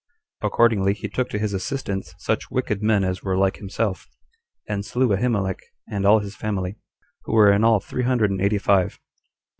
Accordingly, 0.41 0.95
he 0.95 1.07
took 1.07 1.29
to 1.29 1.37
his 1.37 1.53
assistance 1.53 2.15
such 2.17 2.49
wicked 2.49 2.81
men 2.81 3.03
as 3.03 3.21
were 3.21 3.37
like 3.37 3.57
himself, 3.57 4.07
and 4.67 4.83
slew 4.83 5.13
Ahimelech 5.15 5.59
and 5.87 6.07
all 6.07 6.17
his 6.21 6.35
family, 6.35 6.79
who 7.25 7.33
were 7.35 7.53
in 7.53 7.63
all 7.63 7.79
three 7.79 8.01
hundred 8.01 8.31
and 8.31 8.41
eighty 8.41 8.57
five. 8.57 8.99